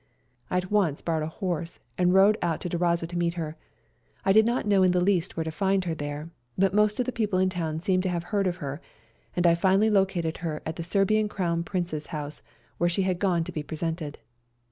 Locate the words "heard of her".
8.23-8.81